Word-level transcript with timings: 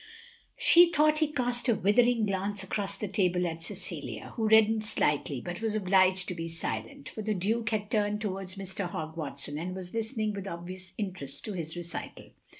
"She 0.57 0.91
thought 0.91 1.19
he 1.19 1.27
cast 1.31 1.69
a 1.69 1.75
withering 1.75 2.25
glance 2.25 2.63
across 2.63 2.97
the 2.97 3.07
table 3.07 3.45
at 3.45 3.61
Cecilia, 3.61 4.33
who 4.35 4.47
reddened 4.49 4.83
slightly, 4.83 5.41
but 5.41 5.61
was 5.61 5.75
obliged 5.75 6.27
to 6.29 6.33
be 6.33 6.47
silent; 6.47 7.09
for 7.09 7.21
the 7.21 7.35
Duke 7.35 7.69
had 7.69 7.91
turned 7.91 8.19
towards 8.19 8.55
Mr. 8.55 8.89
Hogg 8.89 9.15
Watson 9.15 9.59
and 9.59 9.75
was 9.75 9.93
listening 9.93 10.33
with 10.33 10.47
obvious 10.47 10.93
interest 10.97 11.45
to 11.45 11.53
his 11.53 11.75
recital. 11.75 12.31